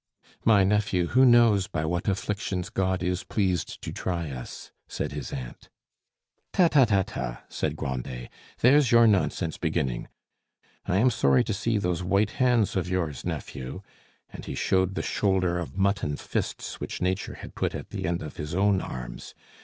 [0.43, 5.31] "My nephew, who knows by what afflictions God is pleased to try us?" said his
[5.31, 5.69] aunt.
[6.53, 10.07] "Ta, ta, ta, ta," said Grandet, "there's your nonsense beginning.
[10.87, 13.83] I am sorry to see those white hands of yours, nephew";
[14.33, 18.23] and he showed the shoulder of mutton fists which Nature had put at the end
[18.23, 19.35] of his own arms.